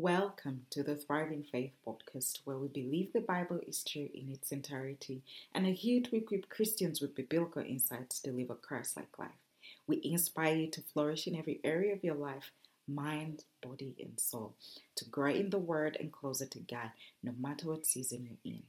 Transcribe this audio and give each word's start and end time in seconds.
Welcome 0.00 0.60
to 0.70 0.84
the 0.84 0.94
Thrive 0.94 1.32
in 1.32 1.42
Faith 1.42 1.72
podcast, 1.84 2.42
where 2.44 2.56
we 2.56 2.68
believe 2.68 3.12
the 3.12 3.20
Bible 3.20 3.58
is 3.66 3.82
true 3.82 4.08
in 4.14 4.30
its 4.30 4.52
entirety 4.52 5.22
and 5.52 5.66
are 5.66 5.70
here 5.72 6.00
to 6.00 6.14
equip 6.14 6.48
Christians 6.48 7.00
with 7.00 7.16
biblical 7.16 7.62
insights 7.62 8.20
to 8.20 8.30
live 8.30 8.50
a 8.50 8.54
Christ 8.54 8.96
like 8.96 9.18
life. 9.18 9.40
We 9.88 10.00
inspire 10.04 10.54
you 10.54 10.70
to 10.70 10.82
flourish 10.82 11.26
in 11.26 11.34
every 11.34 11.58
area 11.64 11.92
of 11.94 12.04
your 12.04 12.14
life 12.14 12.52
mind, 12.86 13.42
body, 13.60 13.96
and 13.98 14.20
soul, 14.20 14.54
to 14.94 15.04
grow 15.04 15.32
in 15.32 15.50
the 15.50 15.58
Word 15.58 15.96
and 15.98 16.12
closer 16.12 16.46
to 16.46 16.60
God, 16.60 16.92
no 17.24 17.32
matter 17.36 17.66
what 17.66 17.84
season 17.84 18.22
you're 18.22 18.54
in. 18.54 18.62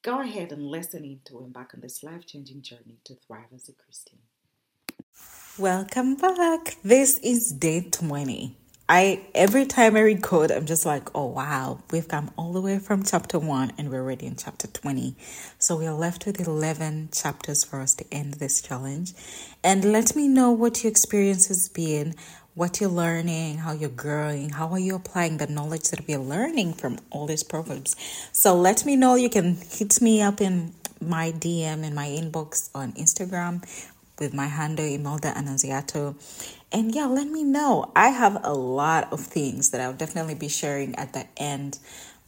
Go 0.00 0.22
ahead 0.22 0.52
and 0.52 0.62
listen 0.62 1.04
in 1.04 1.20
to 1.26 1.40
embark 1.40 1.74
on 1.74 1.82
this 1.82 2.02
life 2.02 2.24
changing 2.24 2.62
journey 2.62 2.96
to 3.04 3.16
thrive 3.16 3.52
as 3.54 3.68
a 3.68 3.72
Christian. 3.72 4.20
Welcome 5.58 6.16
back. 6.16 6.78
This 6.82 7.18
is 7.18 7.52
day 7.52 7.82
20. 7.90 8.56
I 8.88 9.24
every 9.34 9.64
time 9.64 9.96
I 9.96 10.00
read 10.00 10.22
code, 10.22 10.50
I'm 10.50 10.66
just 10.66 10.84
like, 10.84 11.08
oh 11.14 11.26
wow, 11.26 11.80
we've 11.90 12.08
come 12.08 12.30
all 12.36 12.52
the 12.52 12.60
way 12.60 12.78
from 12.78 13.02
chapter 13.04 13.38
one 13.38 13.72
and 13.78 13.90
we're 13.90 14.00
already 14.00 14.26
in 14.26 14.36
chapter 14.36 14.66
20. 14.66 15.14
So 15.58 15.76
we 15.76 15.86
are 15.86 15.94
left 15.94 16.26
with 16.26 16.46
11 16.46 17.10
chapters 17.12 17.64
for 17.64 17.80
us 17.80 17.94
to 17.94 18.04
end 18.12 18.34
this 18.34 18.60
challenge. 18.60 19.14
And 19.62 19.92
let 19.92 20.16
me 20.16 20.28
know 20.28 20.50
what 20.50 20.82
your 20.82 20.90
experience 20.90 21.48
has 21.48 21.68
been, 21.68 22.14
what 22.54 22.80
you're 22.80 22.90
learning, 22.90 23.58
how 23.58 23.72
you're 23.72 23.88
growing, 23.88 24.50
how 24.50 24.68
are 24.68 24.78
you 24.78 24.96
applying 24.96 25.38
the 25.38 25.46
knowledge 25.46 25.88
that 25.90 26.06
we're 26.06 26.18
learning 26.18 26.74
from 26.74 26.98
all 27.10 27.26
these 27.26 27.44
proverbs. 27.44 27.96
So 28.32 28.54
let 28.54 28.84
me 28.84 28.96
know. 28.96 29.14
You 29.14 29.30
can 29.30 29.56
hit 29.56 30.02
me 30.02 30.20
up 30.20 30.40
in 30.40 30.74
my 31.00 31.32
DM 31.32 31.84
in 31.84 31.94
my 31.94 32.06
inbox 32.06 32.70
on 32.74 32.92
Instagram 32.92 33.64
with 34.18 34.34
my 34.34 34.46
handle 34.46 34.84
Imelda 34.84 35.32
Annunziato. 35.32 36.14
And 36.72 36.94
yeah, 36.94 37.04
let 37.04 37.28
me 37.28 37.44
know. 37.44 37.92
I 37.94 38.08
have 38.08 38.40
a 38.42 38.54
lot 38.54 39.12
of 39.12 39.20
things 39.20 39.70
that 39.70 39.80
I'll 39.82 39.92
definitely 39.92 40.34
be 40.34 40.48
sharing 40.48 40.94
at 40.94 41.12
the 41.12 41.26
end 41.36 41.78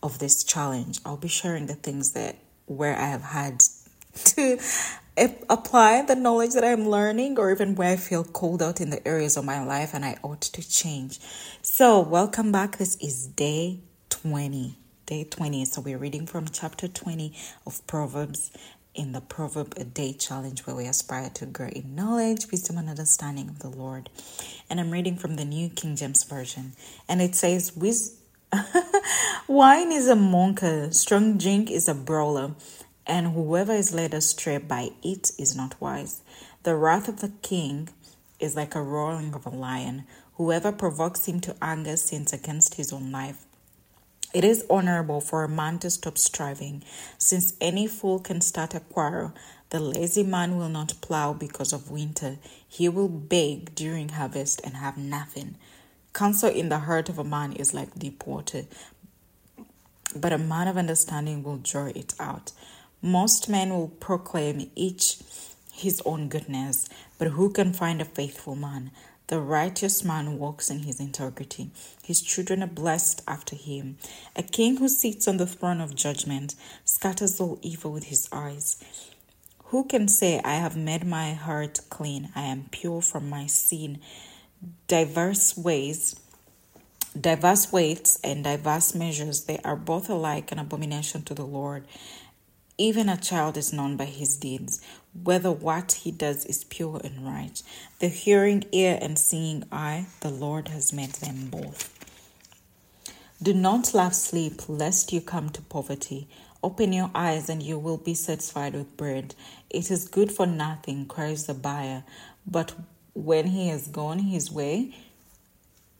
of 0.02 0.18
this 0.18 0.44
challenge. 0.44 1.00
I'll 1.04 1.16
be 1.16 1.28
sharing 1.28 1.64
the 1.64 1.74
things 1.74 2.12
that 2.12 2.36
where 2.66 2.94
I 2.94 3.06
have 3.06 3.22
had 3.22 3.62
to 4.14 4.58
apply 5.48 6.02
the 6.02 6.14
knowledge 6.14 6.52
that 6.52 6.64
I'm 6.64 6.88
learning, 6.88 7.38
or 7.38 7.50
even 7.52 7.74
where 7.74 7.92
I 7.92 7.96
feel 7.96 8.22
called 8.22 8.62
out 8.62 8.82
in 8.82 8.90
the 8.90 9.06
areas 9.08 9.38
of 9.38 9.46
my 9.46 9.64
life 9.64 9.94
and 9.94 10.04
I 10.04 10.18
ought 10.22 10.42
to 10.42 10.68
change. 10.68 11.20
So, 11.62 12.00
welcome 12.00 12.52
back. 12.52 12.76
This 12.76 12.96
is 12.96 13.26
day 13.26 13.80
20. 14.10 14.76
Day 15.06 15.24
20. 15.24 15.64
So, 15.64 15.80
we're 15.80 15.98
reading 15.98 16.26
from 16.26 16.48
chapter 16.48 16.86
20 16.86 17.32
of 17.66 17.86
Proverbs 17.86 18.50
in 18.94 19.12
the 19.12 19.20
Proverb 19.20 19.74
a 19.76 19.84
Day 19.84 20.12
Challenge, 20.12 20.60
where 20.60 20.76
we 20.76 20.86
aspire 20.86 21.30
to 21.34 21.46
grow 21.46 21.68
in 21.68 21.94
knowledge, 21.94 22.50
wisdom, 22.50 22.78
and 22.78 22.88
understanding 22.88 23.48
of 23.48 23.58
the 23.58 23.68
Lord. 23.68 24.08
And 24.70 24.80
I'm 24.80 24.90
reading 24.90 25.16
from 25.16 25.36
the 25.36 25.44
New 25.44 25.68
King 25.68 25.96
James 25.96 26.22
Version. 26.24 26.72
And 27.08 27.20
it 27.20 27.34
says, 27.34 27.72
Wine 29.48 29.92
is 29.92 30.08
a 30.08 30.14
monker, 30.14 30.92
strong 30.94 31.38
drink 31.38 31.70
is 31.70 31.88
a 31.88 31.94
brawler, 31.94 32.52
and 33.06 33.34
whoever 33.34 33.72
is 33.72 33.92
led 33.92 34.14
astray 34.14 34.58
by 34.58 34.90
it 35.02 35.32
is 35.38 35.56
not 35.56 35.80
wise. 35.80 36.22
The 36.62 36.76
wrath 36.76 37.08
of 37.08 37.20
the 37.20 37.32
king 37.42 37.88
is 38.38 38.56
like 38.56 38.74
a 38.74 38.82
roaring 38.82 39.34
of 39.34 39.46
a 39.46 39.50
lion. 39.50 40.04
Whoever 40.34 40.72
provokes 40.72 41.26
him 41.26 41.40
to 41.40 41.56
anger 41.60 41.96
sins 41.96 42.32
against 42.32 42.74
his 42.74 42.92
own 42.92 43.12
life. 43.12 43.44
It 44.34 44.42
is 44.42 44.66
honorable 44.68 45.20
for 45.20 45.44
a 45.44 45.48
man 45.48 45.78
to 45.78 45.90
stop 45.90 46.18
striving, 46.18 46.82
since 47.18 47.52
any 47.60 47.86
fool 47.86 48.18
can 48.18 48.40
start 48.40 48.74
a 48.74 48.80
quarrel. 48.80 49.32
The 49.70 49.78
lazy 49.78 50.24
man 50.24 50.56
will 50.56 50.68
not 50.68 51.00
plow 51.00 51.32
because 51.32 51.72
of 51.72 51.88
winter. 51.88 52.38
He 52.68 52.88
will 52.88 53.08
beg 53.08 53.76
during 53.76 54.08
harvest 54.08 54.60
and 54.64 54.74
have 54.74 54.98
nothing. 54.98 55.54
Counsel 56.12 56.50
in 56.50 56.68
the 56.68 56.80
heart 56.80 57.08
of 57.08 57.18
a 57.20 57.24
man 57.24 57.52
is 57.52 57.74
like 57.74 57.94
deep 57.96 58.26
water, 58.26 58.64
but 60.16 60.32
a 60.32 60.38
man 60.38 60.66
of 60.66 60.76
understanding 60.76 61.44
will 61.44 61.58
draw 61.58 61.86
it 61.86 62.14
out. 62.18 62.50
Most 63.00 63.48
men 63.48 63.70
will 63.70 63.88
proclaim 63.88 64.68
each 64.74 65.18
his 65.72 66.02
own 66.04 66.28
goodness, 66.28 66.88
but 67.18 67.28
who 67.28 67.50
can 67.50 67.72
find 67.72 68.00
a 68.00 68.04
faithful 68.04 68.56
man? 68.56 68.90
The 69.28 69.40
righteous 69.40 70.04
man 70.04 70.38
walks 70.38 70.68
in 70.68 70.80
his 70.80 71.00
integrity. 71.00 71.70
His 72.02 72.20
children 72.20 72.62
are 72.62 72.66
blessed 72.66 73.22
after 73.26 73.56
him. 73.56 73.96
A 74.36 74.42
king 74.42 74.76
who 74.76 74.88
sits 74.88 75.26
on 75.26 75.38
the 75.38 75.46
throne 75.46 75.80
of 75.80 75.94
judgment 75.94 76.54
scatters 76.84 77.40
all 77.40 77.58
evil 77.62 77.90
with 77.90 78.04
his 78.04 78.28
eyes. 78.30 78.82
Who 79.68 79.84
can 79.84 80.08
say, 80.08 80.40
I 80.44 80.56
have 80.56 80.76
made 80.76 81.06
my 81.06 81.32
heart 81.32 81.80
clean, 81.88 82.30
I 82.36 82.42
am 82.42 82.68
pure 82.70 83.00
from 83.00 83.30
my 83.30 83.46
sin? 83.46 83.98
Diverse 84.88 85.56
ways, 85.56 86.20
diverse 87.18 87.72
weights, 87.72 88.20
and 88.22 88.44
diverse 88.44 88.94
measures, 88.94 89.44
they 89.44 89.58
are 89.64 89.76
both 89.76 90.10
alike 90.10 90.52
an 90.52 90.58
abomination 90.58 91.22
to 91.22 91.34
the 91.34 91.46
Lord. 91.46 91.86
Even 92.76 93.08
a 93.08 93.16
child 93.16 93.56
is 93.56 93.72
known 93.72 93.96
by 93.96 94.04
his 94.04 94.36
deeds, 94.36 94.80
whether 95.22 95.50
what 95.50 95.92
he 95.92 96.10
does 96.10 96.44
is 96.44 96.64
pure 96.64 97.00
and 97.04 97.26
right. 97.26 97.62
The 98.00 98.08
hearing 98.08 98.64
ear 98.72 98.98
and 99.00 99.18
seeing 99.18 99.64
eye, 99.70 100.06
the 100.20 100.30
Lord 100.30 100.68
has 100.68 100.92
made 100.92 101.12
them 101.12 101.48
both. 101.50 101.90
Do 103.42 103.52
not 103.52 103.94
love 103.94 104.14
sleep, 104.14 104.62
lest 104.68 105.12
you 105.12 105.20
come 105.20 105.50
to 105.50 105.62
poverty. 105.62 106.28
Open 106.62 106.92
your 106.92 107.10
eyes, 107.14 107.48
and 107.48 107.62
you 107.62 107.78
will 107.78 107.98
be 107.98 108.14
satisfied 108.14 108.74
with 108.74 108.96
bread. 108.96 109.34
It 109.70 109.90
is 109.90 110.08
good 110.08 110.32
for 110.32 110.46
nothing, 110.46 111.06
cries 111.06 111.46
the 111.46 111.54
buyer. 111.54 112.04
But 112.46 112.74
when 113.12 113.48
he 113.48 113.68
has 113.68 113.86
gone 113.86 114.18
his 114.20 114.50
way, 114.50 114.94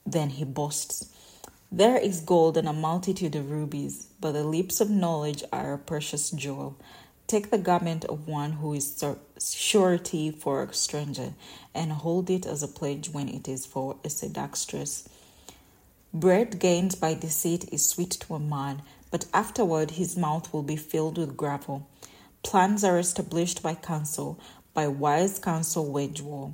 then 0.07 0.31
he 0.31 0.45
boasts. 0.45 1.13
There 1.71 1.99
is 1.99 2.21
gold 2.21 2.57
and 2.57 2.69
a 2.69 2.73
multitude 2.73 3.35
of 3.35 3.51
rubies, 3.51 4.07
but 4.21 4.33
the 4.33 4.45
lips 4.45 4.81
of 4.81 4.91
knowledge 4.91 5.43
are 5.53 5.75
a 5.75 5.79
precious 5.79 6.31
jewel. 6.31 6.77
Take 7.27 7.51
the 7.51 7.59
garment 7.59 8.05
of 8.05 8.29
one 8.29 8.53
who 8.53 8.75
is 8.75 9.03
surety 9.41 10.31
for 10.31 10.62
a 10.62 10.75
stranger, 10.75 11.33
and 11.75 11.91
hold 11.91 12.29
it 12.29 12.45
as 12.45 12.62
a 12.62 12.69
pledge 12.69 13.09
when 13.09 13.29
it 13.29 13.49
is 13.49 13.65
for 13.65 13.97
a 14.05 14.11
seductress. 14.11 15.09
Bread 16.13 16.59
gained 16.61 17.01
by 17.01 17.15
deceit 17.15 17.69
is 17.73 17.89
sweet 17.89 18.11
to 18.11 18.34
a 18.34 18.39
man, 18.39 18.83
but 19.11 19.27
afterward 19.33 19.93
his 19.93 20.17
mouth 20.17 20.53
will 20.53 20.63
be 20.63 20.77
filled 20.77 21.17
with 21.17 21.37
gravel. 21.37 21.89
Plans 22.43 22.84
are 22.84 22.99
established 22.99 23.63
by 23.63 23.75
counsel, 23.75 24.39
by 24.75 24.87
wise 24.87 25.39
counsel 25.39 25.91
wage 25.91 26.21
war. 26.21 26.53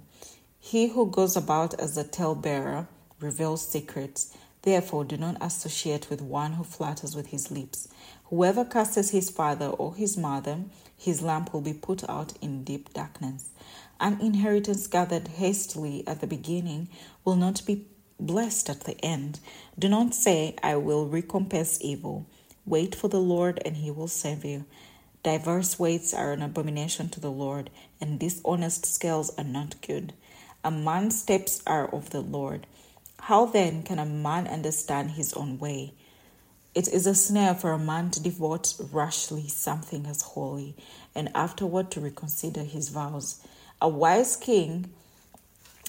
He 0.61 0.89
who 0.89 1.11
goes 1.11 1.37
about 1.37 1.75
as 1.81 1.99
a 1.99 2.05
talebearer 2.05 2.87
reveals 3.19 3.67
secrets 3.67 4.35
Therefore, 4.63 5.05
do 5.05 5.17
not 5.17 5.39
associate 5.41 6.11
with 6.11 6.21
one 6.21 6.53
who 6.55 6.65
flatters 6.65 7.17
with 7.17 7.29
his 7.29 7.51
lips. 7.51 7.89
Whoever 8.25 8.65
curses 8.65 9.11
his 9.11 9.31
father 9.31 9.67
or 9.67 9.95
his 9.95 10.17
mother, 10.17 10.65
his 10.97 11.23
lamp 11.23 11.55
will 11.55 11.63
be 11.63 11.73
put 11.73 12.09
out 12.09 12.35
in 12.43 12.65
deep 12.65 12.93
darkness. 12.93 13.51
An 13.99 14.21
inheritance 14.21 14.87
gathered 14.87 15.29
hastily 15.29 16.07
at 16.07 16.21
the 16.21 16.27
beginning 16.27 16.89
will 17.25 17.37
not 17.37 17.65
be 17.65 17.87
blessed 18.19 18.69
at 18.69 18.81
the 18.81 19.03
end. 19.03 19.41
Do 19.79 19.89
not 19.89 20.15
say, 20.15 20.55
I 20.63 20.77
will 20.77 21.07
recompense 21.07 21.79
evil. 21.81 22.27
Wait 22.67 22.95
for 22.95 23.09
the 23.09 23.21
Lord, 23.21 23.61
and 23.65 23.79
he 23.79 23.91
will 23.91 24.09
save 24.09 24.45
you. 24.45 24.67
Diverse 25.23 25.79
weights 25.79 26.13
are 26.13 26.33
an 26.33 26.43
abomination 26.43 27.09
to 27.11 27.21
the 27.21 27.31
Lord, 27.31 27.71
and 28.01 28.19
dishonest 28.19 28.85
scales 28.87 29.31
are 29.39 29.45
not 29.45 29.81
good. 29.81 30.13
A 30.63 30.71
man's 30.71 31.19
steps 31.19 31.63
are 31.67 31.89
of 31.89 32.11
the 32.11 32.21
Lord 32.21 32.67
how 33.23 33.47
then 33.47 33.83
can 33.83 33.99
a 33.99 34.07
man 34.07 34.47
understand 34.47 35.13
his 35.13 35.33
own 35.35 35.59
way? 35.59 35.95
It 36.75 36.89
is 36.89 37.07
a 37.07 37.15
snare 37.15 37.55
for 37.55 37.73
a 37.73 37.79
man 37.79 38.11
to 38.13 38.23
devote 38.23 38.75
rashly 38.93 39.49
something 39.49 40.07
as 40.07 40.23
holy, 40.23 40.77
and 41.15 41.31
afterward 41.35 41.91
to 41.93 42.01
reconsider 42.01 42.63
his 42.63 42.89
vows. 42.89 43.41
A 43.81 43.89
wise 43.89 44.37
king 44.37 44.91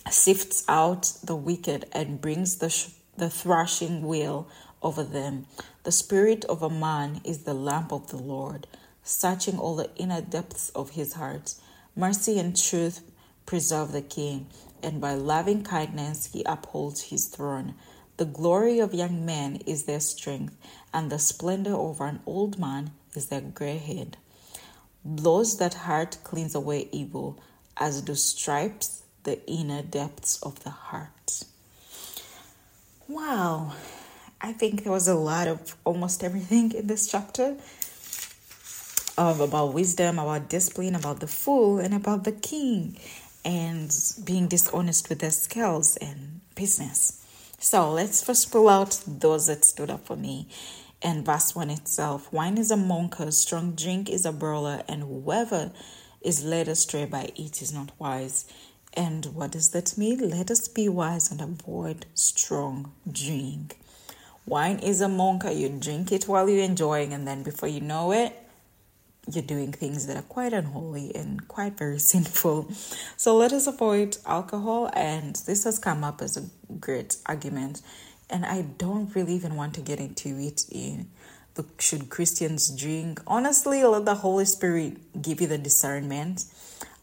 sifts 0.09 0.63
out 0.67 1.13
the 1.23 1.35
wicked 1.35 1.85
and 1.91 2.19
brings 2.19 2.57
the, 2.57 2.69
sh- 2.69 2.89
the 3.17 3.29
thrashing 3.29 4.01
wheel 4.01 4.47
over 4.81 5.03
them. 5.03 5.45
The 5.83 5.91
spirit 5.91 6.45
of 6.45 6.63
a 6.63 6.69
man 6.69 7.21
is 7.23 7.39
the 7.39 7.53
lamp 7.53 7.91
of 7.91 8.09
the 8.09 8.17
Lord, 8.17 8.65
searching 9.03 9.59
all 9.59 9.75
the 9.75 9.89
inner 9.95 10.21
depths 10.21 10.69
of 10.69 10.91
his 10.91 11.13
heart. 11.13 11.55
Mercy 11.95 12.39
and 12.39 12.59
truth 12.59 13.01
preserve 13.45 13.91
the 13.91 14.01
king, 14.01 14.47
and 14.83 15.01
by 15.01 15.13
loving 15.13 15.63
kindness 15.63 16.29
he 16.33 16.43
upholds 16.45 17.03
his 17.03 17.27
throne. 17.27 17.75
The 18.17 18.25
glory 18.25 18.79
of 18.79 18.93
young 18.93 19.25
men 19.25 19.57
is 19.65 19.83
their 19.83 19.99
strength, 19.99 20.55
and 20.93 21.09
the 21.09 21.19
splendor 21.19 21.73
of 21.73 22.01
an 22.01 22.19
old 22.25 22.59
man 22.59 22.91
is 23.15 23.27
their 23.27 23.41
gray 23.41 23.77
head. 23.77 24.17
Blows 25.03 25.57
that 25.57 25.73
hurt 25.73 26.17
cleanse 26.23 26.53
away 26.53 26.87
evil, 26.91 27.39
as 27.77 28.01
do 28.01 28.13
stripes 28.15 29.01
the 29.23 29.43
inner 29.49 29.81
depths 29.81 30.41
of 30.43 30.63
the 30.63 30.69
heart. 30.69 31.43
Wow, 33.07 33.73
I 34.39 34.53
think 34.53 34.83
there 34.83 34.91
was 34.91 35.07
a 35.07 35.15
lot 35.15 35.47
of 35.47 35.75
almost 35.83 36.23
everything 36.23 36.71
in 36.73 36.87
this 36.87 37.09
chapter. 37.09 37.57
Of 39.17 39.39
about 39.39 39.73
wisdom, 39.73 40.19
about 40.19 40.49
discipline, 40.49 40.95
about 40.95 41.19
the 41.19 41.27
fool, 41.27 41.79
and 41.79 41.93
about 41.93 42.23
the 42.23 42.31
king 42.31 42.97
and 43.43 43.91
being 44.23 44.47
dishonest 44.47 45.09
with 45.09 45.19
their 45.19 45.31
skills 45.31 45.97
and 45.97 46.41
business. 46.55 47.25
So 47.59 47.91
let's 47.91 48.23
first 48.23 48.51
pull 48.51 48.69
out 48.69 49.01
those 49.05 49.47
that 49.47 49.65
stood 49.65 49.89
up 49.89 50.05
for 50.05 50.15
me. 50.15 50.47
And 51.01 51.25
verse 51.25 51.55
1 51.55 51.69
itself 51.69 52.31
wine 52.31 52.57
is 52.57 52.71
a 52.71 52.75
monker, 52.75 53.33
strong 53.33 53.71
drink 53.73 54.09
is 54.09 54.25
a 54.25 54.31
brawler, 54.31 54.83
and 54.87 55.01
whoever 55.01 55.71
is 56.21 56.43
led 56.43 56.67
astray 56.67 57.05
by 57.05 57.31
it 57.35 57.61
is 57.61 57.73
not 57.73 57.91
wise. 57.97 58.45
And 58.93 59.25
what 59.27 59.51
does 59.51 59.69
that 59.69 59.97
mean? 59.97 60.29
Let 60.29 60.51
us 60.51 60.67
be 60.67 60.89
wise 60.89 61.31
and 61.31 61.41
avoid 61.41 62.05
strong 62.13 62.91
drink. 63.09 63.77
Wine 64.45 64.79
is 64.79 65.01
a 65.01 65.05
monka. 65.07 65.55
You 65.57 65.69
drink 65.69 66.11
it 66.11 66.27
while 66.27 66.49
you're 66.49 66.63
enjoying, 66.63 67.13
and 67.13 67.27
then 67.27 67.41
before 67.41 67.69
you 67.69 67.79
know 67.79 68.11
it, 68.11 68.35
you're 69.35 69.43
doing 69.43 69.71
things 69.71 70.07
that 70.07 70.17
are 70.17 70.23
quite 70.23 70.53
unholy 70.53 71.15
and 71.15 71.47
quite 71.47 71.77
very 71.77 71.99
sinful. 72.11 72.71
So 73.17 73.35
let 73.35 73.51
us 73.53 73.67
avoid 73.67 74.17
alcohol. 74.25 74.89
And 74.93 75.35
this 75.35 75.63
has 75.63 75.79
come 75.79 76.03
up 76.03 76.21
as 76.21 76.37
a 76.37 76.49
great 76.79 77.17
argument. 77.25 77.81
And 78.29 78.45
I 78.45 78.61
don't 78.61 79.13
really 79.15 79.33
even 79.33 79.55
want 79.55 79.73
to 79.75 79.81
get 79.81 79.99
into 79.99 80.37
it 80.39 80.65
eh, 80.71 80.77
in 80.77 81.07
the 81.55 81.65
should 81.79 82.09
Christians 82.09 82.69
drink. 82.69 83.21
Honestly, 83.27 83.83
let 83.83 84.05
the 84.05 84.15
Holy 84.15 84.45
Spirit 84.45 85.21
give 85.21 85.41
you 85.41 85.47
the 85.47 85.57
discernment 85.57 86.45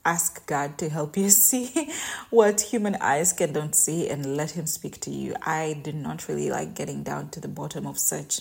ask 0.05 0.47
God 0.47 0.79
to 0.79 0.89
help 0.89 1.17
you 1.17 1.29
see 1.49 1.91
what 2.31 2.61
human 2.73 2.97
eyes 2.97 3.33
can 3.33 3.53
don't 3.53 3.75
see 3.75 4.09
and 4.09 4.37
let 4.37 4.53
Him 4.53 4.67
speak 4.67 5.01
to 5.03 5.11
you. 5.11 5.35
I 5.43 5.79
do 5.83 5.93
not 5.93 6.29
really 6.29 6.51
like 6.51 6.75
getting 6.75 7.03
down 7.03 7.29
to 7.31 7.41
the 7.41 7.49
bottom 7.49 7.87
of 7.87 7.99
such. 7.99 8.41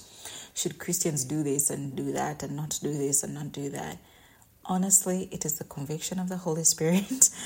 Should 0.57 0.79
Christians 0.79 1.23
do 1.23 1.43
this 1.43 1.69
and 1.69 1.95
do 1.95 2.11
that 2.13 2.41
and 2.41 2.55
not 2.55 2.79
do 2.81 2.91
this 2.91 3.21
and 3.21 3.35
not 3.35 3.51
do 3.51 3.69
that? 3.69 3.99
Honestly, 4.65 5.29
it 5.31 5.45
is 5.45 5.59
the 5.59 5.63
conviction 5.63 6.17
of 6.17 6.29
the 6.29 6.37
Holy 6.37 6.63
Spirit. 6.63 7.29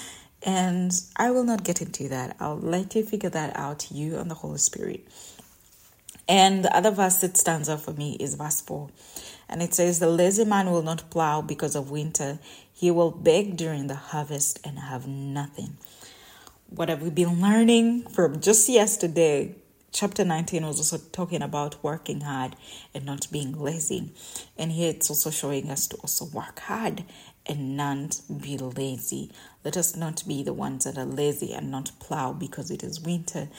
And 0.43 0.91
I 1.17 1.29
will 1.29 1.43
not 1.43 1.63
get 1.63 1.83
into 1.83 2.09
that. 2.09 2.35
I'll 2.39 2.57
let 2.57 2.95
you 2.95 3.05
figure 3.05 3.29
that 3.29 3.55
out, 3.55 3.91
you 3.91 4.17
and 4.17 4.31
the 4.31 4.33
Holy 4.33 4.57
Spirit. 4.57 5.07
And 6.27 6.65
the 6.65 6.75
other 6.75 6.89
verse 6.89 7.17
that 7.17 7.37
stands 7.37 7.69
out 7.69 7.81
for 7.81 7.93
me 7.93 8.17
is 8.19 8.33
verse 8.33 8.59
4. 8.59 8.89
And 9.47 9.61
it 9.61 9.75
says, 9.75 9.99
The 9.99 10.09
lazy 10.09 10.43
man 10.43 10.71
will 10.71 10.81
not 10.81 11.11
plow 11.11 11.43
because 11.43 11.75
of 11.75 11.91
winter, 11.91 12.39
he 12.73 12.89
will 12.89 13.11
beg 13.11 13.55
during 13.55 13.85
the 13.85 13.93
harvest 13.93 14.59
and 14.65 14.79
have 14.79 15.05
nothing. 15.07 15.77
What 16.69 16.89
have 16.89 17.03
we 17.03 17.11
been 17.11 17.39
learning 17.39 18.07
from 18.07 18.41
just 18.41 18.67
yesterday? 18.67 19.60
Chapter 19.93 20.23
19 20.23 20.65
was 20.65 20.77
also 20.77 20.97
talking 21.11 21.41
about 21.41 21.83
working 21.83 22.21
hard 22.21 22.55
and 22.93 23.05
not 23.05 23.27
being 23.29 23.51
lazy. 23.59 24.13
And 24.57 24.71
here 24.71 24.89
it's 24.89 25.09
also 25.09 25.29
showing 25.29 25.69
us 25.69 25.85
to 25.87 25.97
also 25.97 26.25
work 26.25 26.59
hard 26.61 27.03
and 27.45 27.75
not 27.75 28.21
be 28.41 28.57
lazy. 28.57 29.31
Let 29.65 29.75
us 29.75 29.95
not 29.95 30.23
be 30.25 30.43
the 30.43 30.53
ones 30.53 30.85
that 30.85 30.97
are 30.97 31.05
lazy 31.05 31.53
and 31.53 31.69
not 31.69 31.91
plow 31.99 32.31
because 32.31 32.71
it 32.71 32.83
is 32.83 33.01
winter. 33.01 33.49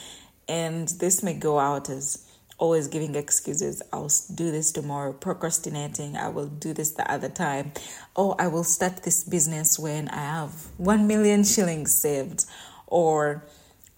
And 0.48 0.88
this 0.88 1.22
may 1.22 1.34
go 1.34 1.58
out 1.58 1.90
as 1.90 2.26
always 2.56 2.88
giving 2.88 3.14
excuses. 3.14 3.82
I'll 3.92 4.10
do 4.34 4.50
this 4.50 4.72
tomorrow, 4.72 5.12
procrastinating. 5.12 6.16
I 6.16 6.28
will 6.28 6.46
do 6.46 6.72
this 6.72 6.92
the 6.92 7.10
other 7.10 7.28
time. 7.28 7.72
Oh, 8.16 8.36
I 8.38 8.46
will 8.46 8.64
start 8.64 9.02
this 9.02 9.22
business 9.24 9.78
when 9.78 10.08
I 10.08 10.20
have 10.20 10.68
1 10.78 11.06
million 11.06 11.44
shillings 11.44 11.92
saved. 11.92 12.46
Or, 12.86 13.44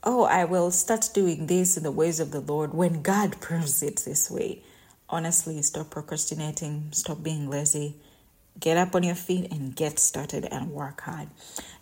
oh, 0.04 0.24
I 0.24 0.44
will 0.44 0.70
start 0.70 1.08
doing 1.14 1.46
this 1.46 1.76
in 1.76 1.82
the 1.82 1.90
ways 1.90 2.20
of 2.20 2.30
the 2.30 2.40
Lord 2.40 2.74
when 2.74 3.02
God 3.02 3.36
proves 3.40 3.82
it 3.82 4.02
this 4.04 4.30
way. 4.30 4.62
Honestly, 5.08 5.60
stop 5.62 5.90
procrastinating, 5.90 6.88
stop 6.92 7.22
being 7.22 7.48
lazy. 7.48 7.96
Get 8.60 8.76
up 8.76 8.94
on 8.94 9.02
your 9.02 9.16
feet 9.16 9.50
and 9.50 9.74
get 9.74 9.98
started 9.98 10.44
and 10.44 10.70
work 10.70 11.00
hard. 11.00 11.28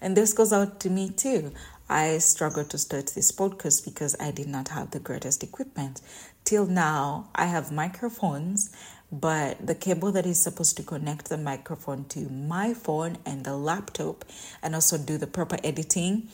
And 0.00 0.16
this 0.16 0.32
goes 0.32 0.52
out 0.52 0.80
to 0.80 0.90
me 0.90 1.10
too. 1.10 1.52
I 1.88 2.16
struggled 2.18 2.70
to 2.70 2.78
start 2.78 3.08
this 3.08 3.30
podcast 3.30 3.84
because 3.84 4.16
I 4.18 4.30
did 4.30 4.48
not 4.48 4.68
have 4.68 4.92
the 4.92 4.98
greatest 4.98 5.42
equipment. 5.42 6.00
Till 6.44 6.64
now, 6.64 7.28
I 7.34 7.46
have 7.46 7.70
microphones, 7.70 8.74
but 9.10 9.66
the 9.66 9.74
cable 9.74 10.10
that 10.12 10.24
is 10.24 10.42
supposed 10.42 10.78
to 10.78 10.82
connect 10.82 11.28
the 11.28 11.36
microphone 11.36 12.06
to 12.06 12.20
my 12.30 12.72
phone 12.72 13.18
and 13.26 13.44
the 13.44 13.56
laptop 13.56 14.24
and 14.62 14.74
also 14.74 14.96
do 14.96 15.18
the 15.18 15.26
proper 15.26 15.58
editing, 15.62 16.28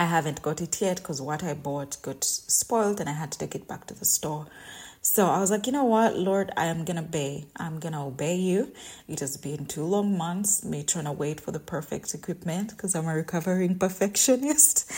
I 0.00 0.04
haven't 0.04 0.40
got 0.40 0.62
it 0.62 0.80
yet 0.80 0.96
because 0.96 1.20
what 1.20 1.44
I 1.44 1.52
bought 1.52 2.00
got 2.00 2.24
spoiled 2.24 3.00
and 3.00 3.08
I 3.10 3.12
had 3.12 3.32
to 3.32 3.38
take 3.38 3.54
it 3.54 3.68
back 3.68 3.86
to 3.88 3.94
the 3.94 4.06
store. 4.06 4.46
So 5.02 5.26
I 5.26 5.40
was 5.40 5.50
like, 5.50 5.66
you 5.66 5.74
know 5.74 5.84
what, 5.84 6.16
Lord, 6.16 6.50
I 6.56 6.66
am 6.68 6.86
gonna 6.86 7.02
obey. 7.02 7.44
I'm 7.56 7.78
gonna 7.78 8.06
obey 8.06 8.36
you. 8.36 8.72
It 9.08 9.20
has 9.20 9.36
been 9.36 9.66
two 9.66 9.84
long 9.84 10.16
months, 10.16 10.64
me 10.64 10.84
trying 10.84 11.04
to 11.04 11.12
wait 11.12 11.38
for 11.38 11.52
the 11.52 11.60
perfect 11.60 12.14
equipment 12.14 12.70
because 12.70 12.94
I'm 12.94 13.08
a 13.08 13.14
recovering 13.14 13.78
perfectionist. 13.78 14.90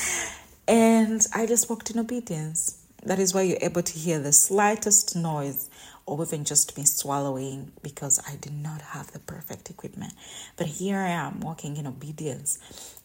And 0.68 1.26
I 1.34 1.46
just 1.46 1.68
walked 1.68 1.90
in 1.90 1.98
obedience. 1.98 2.78
That 3.04 3.18
is 3.18 3.34
why 3.34 3.42
you're 3.42 3.58
able 3.60 3.82
to 3.82 3.98
hear 3.98 4.20
the 4.20 4.32
slightest 4.32 5.16
noise 5.16 5.68
or 6.06 6.22
even 6.22 6.44
just 6.44 6.76
me 6.78 6.84
swallowing 6.84 7.72
because 7.82 8.20
I 8.28 8.36
did 8.36 8.52
not 8.54 8.80
have 8.82 9.12
the 9.12 9.18
perfect 9.18 9.70
equipment. 9.70 10.14
But 10.56 10.68
here 10.68 10.98
I 10.98 11.08
am 11.08 11.40
walking 11.40 11.76
in 11.76 11.86
obedience. 11.88 12.58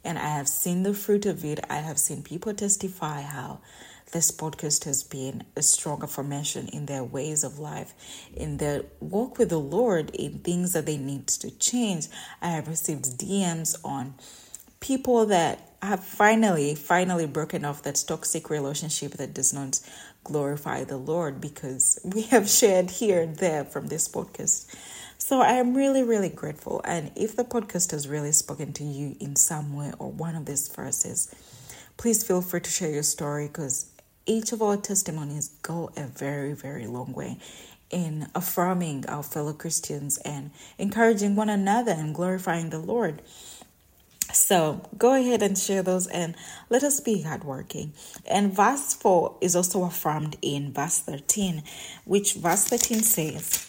And 0.07 0.17
I 0.17 0.29
have 0.29 0.47
seen 0.47 0.83
the 0.83 0.93
fruit 0.93 1.25
of 1.25 1.43
it. 1.43 1.59
I 1.69 1.79
have 1.79 1.99
seen 1.99 2.23
people 2.23 2.53
testify 2.53 3.23
how 3.23 3.59
this 4.13 4.31
podcast 4.31 4.85
has 4.85 5.03
been 5.03 5.43
a 5.57 5.61
strong 5.61 6.01
affirmation 6.01 6.69
in 6.69 6.85
their 6.85 7.03
ways 7.03 7.43
of 7.43 7.59
life, 7.59 7.93
in 8.33 8.55
their 8.55 8.83
walk 9.01 9.37
with 9.37 9.49
the 9.49 9.59
Lord, 9.59 10.11
in 10.11 10.39
things 10.39 10.71
that 10.71 10.85
they 10.85 10.95
need 10.95 11.27
to 11.27 11.51
change. 11.51 12.07
I 12.41 12.51
have 12.51 12.69
received 12.69 13.19
DMs 13.19 13.75
on 13.83 14.13
people 14.79 15.25
that 15.25 15.73
have 15.81 16.05
finally, 16.05 16.73
finally 16.73 17.27
broken 17.27 17.65
off 17.65 17.83
that 17.83 18.01
toxic 18.07 18.49
relationship 18.49 19.11
that 19.13 19.33
does 19.33 19.53
not 19.53 19.81
glorify 20.23 20.85
the 20.85 20.95
Lord 20.95 21.41
because 21.41 21.99
we 22.05 22.21
have 22.23 22.47
shared 22.47 22.91
here 22.91 23.21
and 23.21 23.35
there 23.35 23.65
from 23.65 23.87
this 23.87 24.07
podcast. 24.07 24.73
So 25.27 25.41
I 25.41 25.55
am 25.55 25.75
really, 25.75 26.03
really 26.03 26.29
grateful. 26.29 26.79
And 26.85 27.11
if 27.17 27.35
the 27.35 27.43
podcast 27.43 27.91
has 27.91 28.07
really 28.07 28.31
spoken 28.31 28.71
to 28.71 28.85
you 28.85 29.17
in 29.19 29.35
some 29.35 29.75
way 29.75 29.91
or 29.99 30.09
one 30.09 30.35
of 30.35 30.45
these 30.45 30.69
verses, 30.69 31.35
please 31.97 32.23
feel 32.23 32.41
free 32.41 32.61
to 32.61 32.69
share 32.69 32.91
your 32.91 33.03
story 33.03 33.47
because 33.47 33.91
each 34.25 34.53
of 34.53 34.61
our 34.61 34.77
testimonies 34.77 35.49
go 35.63 35.91
a 35.97 36.03
very, 36.03 36.53
very 36.53 36.87
long 36.87 37.11
way 37.11 37.39
in 37.89 38.29
affirming 38.35 39.05
our 39.09 39.21
fellow 39.21 39.51
Christians 39.51 40.17
and 40.19 40.51
encouraging 40.77 41.35
one 41.35 41.49
another 41.49 41.91
and 41.91 42.15
glorifying 42.15 42.69
the 42.69 42.79
Lord. 42.79 43.21
So 44.31 44.89
go 44.97 45.13
ahead 45.13 45.43
and 45.43 45.57
share 45.57 45.83
those 45.83 46.07
and 46.07 46.35
let 46.69 46.83
us 46.83 47.01
be 47.01 47.23
hardworking. 47.23 47.91
And 48.25 48.53
verse 48.55 48.93
4 48.93 49.39
is 49.41 49.57
also 49.57 49.83
affirmed 49.83 50.37
in 50.41 50.71
verse 50.71 50.99
13, 50.99 51.63
which 52.05 52.35
verse 52.35 52.63
13 52.63 53.03
says, 53.03 53.66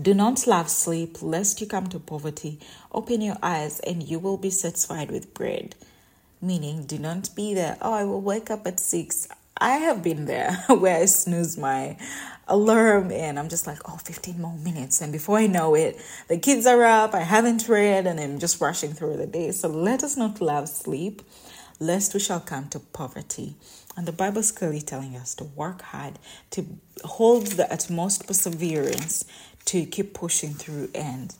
Do 0.00 0.14
not 0.14 0.46
love 0.46 0.68
sleep, 0.70 1.22
lest 1.22 1.60
you 1.60 1.66
come 1.66 1.88
to 1.88 1.98
poverty. 1.98 2.60
Open 2.92 3.20
your 3.20 3.36
eyes, 3.42 3.80
and 3.80 4.02
you 4.02 4.18
will 4.18 4.36
be 4.36 4.50
satisfied 4.50 5.10
with 5.10 5.34
bread 5.34 5.74
meaning 6.42 6.84
do 6.84 6.98
not 6.98 7.28
be 7.34 7.54
there. 7.54 7.76
Oh, 7.82 7.92
I 7.92 8.04
will 8.04 8.20
wake 8.20 8.50
up 8.50 8.66
at 8.66 8.80
six. 8.80 9.28
I 9.58 9.72
have 9.72 10.02
been 10.02 10.24
there 10.24 10.52
where 10.68 11.02
I 11.02 11.04
snooze 11.04 11.58
my 11.58 11.96
alarm 12.48 13.12
and 13.12 13.38
I'm 13.38 13.48
just 13.48 13.66
like, 13.66 13.78
oh, 13.88 13.98
15 13.98 14.40
more 14.40 14.56
minutes. 14.56 15.00
And 15.00 15.12
before 15.12 15.38
I 15.38 15.46
know 15.46 15.74
it, 15.74 16.00
the 16.28 16.38
kids 16.38 16.66
are 16.66 16.82
up, 16.84 17.14
I 17.14 17.20
haven't 17.20 17.68
read, 17.68 18.06
and 18.06 18.18
I'm 18.18 18.38
just 18.38 18.60
rushing 18.60 18.92
through 18.92 19.18
the 19.18 19.26
day. 19.26 19.52
So 19.52 19.68
let 19.68 20.02
us 20.02 20.16
not 20.16 20.40
love 20.40 20.68
sleep, 20.68 21.22
lest 21.78 22.14
we 22.14 22.20
shall 22.20 22.40
come 22.40 22.68
to 22.70 22.80
poverty. 22.80 23.56
And 23.96 24.06
the 24.06 24.12
Bible 24.12 24.38
is 24.38 24.50
clearly 24.50 24.80
telling 24.80 25.16
us 25.16 25.34
to 25.36 25.44
work 25.44 25.82
hard, 25.82 26.18
to 26.52 26.64
hold 27.04 27.48
the 27.48 27.70
utmost 27.70 28.26
perseverance, 28.26 29.24
to 29.66 29.86
keep 29.86 30.14
pushing 30.14 30.54
through 30.54 30.90
and 30.94 31.34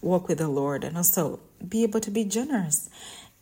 walk 0.00 0.28
with 0.28 0.38
the 0.38 0.48
Lord, 0.48 0.84
and 0.84 0.96
also 0.96 1.40
be 1.66 1.82
able 1.82 2.00
to 2.00 2.10
be 2.10 2.24
generous. 2.24 2.90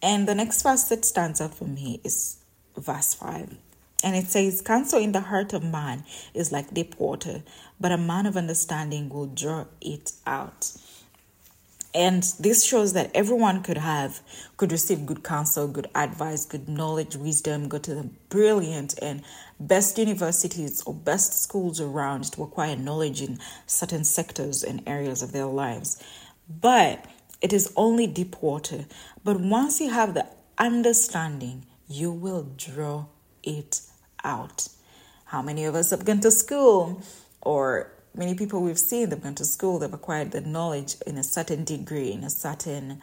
And 0.03 0.29
the 0.29 0.35
next 0.35 0.63
verse 0.63 0.85
that 0.85 1.05
stands 1.05 1.41
out 1.41 1.55
for 1.55 1.65
me 1.65 2.01
is 2.05 2.39
verse 2.77 3.15
5. 3.15 3.57
And 4.03 4.17
it 4.17 4.27
says, 4.29 4.63
Counsel 4.63 4.99
in 4.99 5.13
the 5.13 5.21
heart 5.21 5.53
of 5.53 5.63
man 5.63 6.05
is 6.33 6.53
like 6.53 6.73
deep 6.73 6.99
water, 6.99 7.43
but 7.79 7.93
a 7.93 7.99
man 7.99 8.27
of 8.27 8.37
understanding 8.37 9.09
will 9.11 9.27
draw 9.27 9.67
it 9.81 10.13
out. 10.27 10.73
And 11.93 12.23
this 12.39 12.65
shows 12.65 12.93
that 12.93 13.11
everyone 13.15 13.63
could 13.63 13.79
have, 13.79 14.21
could 14.57 14.71
receive 14.71 15.07
good 15.07 15.25
counsel, 15.25 15.67
good 15.67 15.89
advice, 15.95 16.45
good 16.45 16.69
knowledge, 16.69 17.17
wisdom, 17.17 17.69
go 17.69 17.79
to 17.79 17.95
the 17.95 18.09
brilliant 18.29 18.97
and 19.03 19.23
best 19.59 19.99
universities 19.99 20.83
or 20.83 20.95
best 20.95 21.43
schools 21.43 21.81
around 21.81 22.25
to 22.33 22.45
acquire 22.45 22.77
knowledge 22.77 23.21
in 23.21 23.41
certain 23.67 24.05
sectors 24.05 24.63
and 24.63 24.83
areas 24.87 25.21
of 25.21 25.33
their 25.33 25.47
lives. 25.47 26.01
But 26.49 27.05
it 27.41 27.53
is 27.53 27.73
only 27.75 28.07
deep 28.07 28.41
water. 28.41 28.87
But 29.25 29.41
once 29.41 29.81
you 29.81 29.91
have 29.91 30.15
the 30.15 30.27
understanding, 30.59 31.65
you 31.89 32.13
will 32.13 32.53
draw 32.57 33.07
it 33.43 33.81
out. 34.23 34.69
How 35.25 35.43
many 35.43 35.65
of 35.65 35.75
us 35.75 35.91
have 35.91 36.05
gone 36.05 36.21
to 36.21 36.31
school 36.31 37.03
or 37.41 37.93
many 38.15 38.35
people 38.35 38.61
we've 38.61 38.79
seen 38.79 39.09
they've 39.09 39.23
gone 39.23 39.35
to 39.37 39.45
school, 39.45 39.79
they've 39.79 39.93
acquired 39.93 40.33
the 40.33 40.41
knowledge 40.41 40.97
in 41.07 41.17
a 41.17 41.25
certain 41.25 41.65
degree, 41.65 42.13
in 42.13 42.25
a 42.25 42.31
certain 42.31 43.01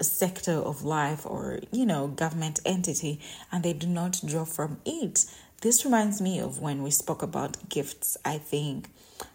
sector 0.00 0.52
of 0.52 0.84
life 0.84 1.24
or, 1.24 1.60
you 1.72 1.86
know, 1.86 2.06
government 2.06 2.60
entity, 2.64 3.20
and 3.50 3.62
they 3.62 3.72
do 3.72 3.86
not 3.86 4.20
draw 4.24 4.44
from 4.44 4.78
it. 4.84 5.24
This 5.62 5.84
reminds 5.84 6.20
me 6.20 6.38
of 6.38 6.60
when 6.60 6.82
we 6.82 6.90
spoke 6.90 7.22
about 7.22 7.68
gifts, 7.68 8.16
I 8.24 8.38
think, 8.38 8.90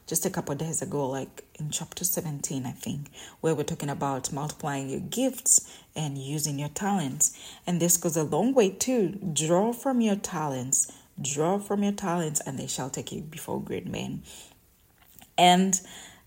just 0.05 0.25
a 0.25 0.29
couple 0.29 0.53
days 0.55 0.81
ago, 0.81 1.09
like 1.09 1.45
in 1.59 1.71
chapter 1.71 2.03
17, 2.03 2.65
I 2.65 2.71
think, 2.71 3.07
where 3.39 3.55
we're 3.55 3.63
talking 3.63 3.89
about 3.89 4.31
multiplying 4.31 4.89
your 4.89 4.99
gifts 4.99 5.81
and 5.95 6.17
using 6.17 6.59
your 6.59 6.69
talents. 6.69 7.35
And 7.65 7.79
this 7.79 7.97
goes 7.97 8.17
a 8.17 8.23
long 8.23 8.53
way 8.53 8.69
too. 8.69 9.17
Draw 9.33 9.73
from 9.73 10.01
your 10.01 10.15
talents, 10.15 10.91
draw 11.19 11.57
from 11.57 11.81
your 11.81 11.93
talents, 11.93 12.39
and 12.45 12.59
they 12.59 12.67
shall 12.67 12.89
take 12.89 13.11
you 13.11 13.21
before 13.21 13.59
great 13.61 13.87
men. 13.87 14.21
And 15.37 15.79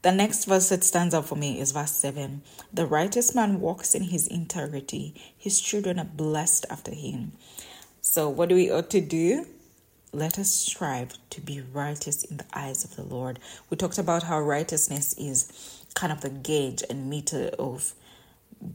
the 0.02 0.12
next 0.12 0.44
verse 0.44 0.68
that 0.68 0.84
stands 0.84 1.14
out 1.14 1.26
for 1.26 1.36
me 1.36 1.58
is 1.58 1.72
verse 1.72 1.92
7. 1.92 2.42
The 2.72 2.84
righteous 2.84 3.34
man 3.34 3.60
walks 3.60 3.94
in 3.94 4.02
his 4.02 4.26
integrity, 4.26 5.14
his 5.36 5.60
children 5.60 5.98
are 5.98 6.04
blessed 6.04 6.66
after 6.68 6.92
him. 6.92 7.32
So, 8.02 8.28
what 8.28 8.50
do 8.50 8.54
we 8.54 8.70
ought 8.70 8.90
to 8.90 9.00
do? 9.00 9.46
Let 10.12 10.38
us 10.38 10.50
strive 10.50 11.14
to 11.30 11.40
be 11.40 11.60
righteous 11.60 12.22
in 12.22 12.36
the 12.36 12.44
eyes 12.52 12.84
of 12.84 12.96
the 12.96 13.02
Lord. 13.02 13.38
We 13.70 13.78
talked 13.78 13.96
about 13.96 14.24
how 14.24 14.40
righteousness 14.40 15.14
is 15.14 15.82
kind 15.94 16.12
of 16.12 16.20
the 16.20 16.28
gauge 16.28 16.82
and 16.90 17.08
meter 17.08 17.50
of 17.58 17.94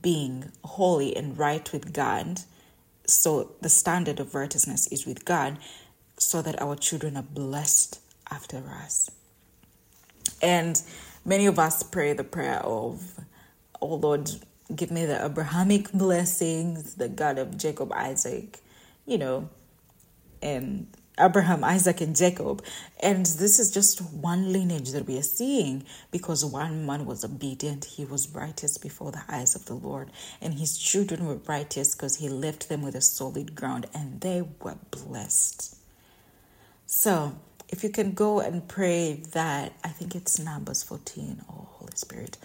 being 0.02 0.52
holy 0.64 1.16
and 1.16 1.38
right 1.38 1.72
with 1.72 1.94
God. 1.94 2.42
So, 3.06 3.52
the 3.62 3.70
standard 3.70 4.20
of 4.20 4.34
righteousness 4.34 4.88
is 4.88 5.06
with 5.06 5.26
God, 5.26 5.60
so 6.18 6.42
that 6.42 6.60
our 6.60 6.76
children 6.76 7.16
are 7.18 7.24
blessed 7.24 8.00
after 8.32 8.58
us. 8.84 9.12
And 10.42 10.82
Many 11.26 11.46
of 11.48 11.60
us 11.60 11.84
pray 11.84 12.14
the 12.14 12.24
prayer 12.24 12.60
of, 12.64 13.20
Oh 13.82 13.96
Lord, 13.96 14.32
give 14.76 14.90
me 14.90 15.06
the 15.06 15.24
Abrahamic 15.24 15.92
blessings, 15.92 16.96
the 16.96 17.10
God 17.10 17.38
of 17.38 17.58
Jacob, 17.58 17.92
Isaac, 17.94 18.60
you 19.06 19.18
know, 19.18 19.50
and 20.42 20.88
Abraham, 21.20 21.64
Isaac, 21.64 22.00
and 22.02 22.16
Jacob. 22.16 22.64
And 23.02 23.26
this 23.26 23.60
is 23.60 23.72
just 23.72 24.02
one 24.02 24.54
lineage 24.54 24.92
that 24.92 25.06
we 25.06 25.18
are 25.20 25.24
seeing 25.24 25.84
because 26.10 26.46
one 26.46 26.86
man 26.86 27.06
was 27.06 27.26
obedient. 27.26 27.86
He 27.86 28.06
was 28.06 28.30
righteous 28.34 28.78
before 28.78 29.12
the 29.12 29.22
eyes 29.28 29.56
of 29.56 29.66
the 29.66 29.76
Lord. 29.76 30.10
And 30.42 30.54
his 30.56 30.78
children 30.78 31.28
were 31.28 31.40
righteous 31.48 31.94
because 31.94 32.16
he 32.16 32.30
left 32.30 32.70
them 32.70 32.82
with 32.82 32.96
a 32.96 33.02
solid 33.02 33.56
ground 33.56 33.88
and 33.94 34.22
they 34.22 34.42
were 34.62 34.78
blessed. 34.90 35.76
So, 36.86 37.36
if 37.70 37.84
you 37.84 37.90
can 37.90 38.14
go 38.14 38.40
and 38.40 38.68
pray 38.68 39.22
that, 39.32 39.74
I 39.84 39.90
think 39.90 40.16
it's 40.16 40.40
Numbers 40.40 40.84
14, 40.84 41.44
oh 41.50 41.68
Holy 41.74 41.92
Spirit. 41.96 42.38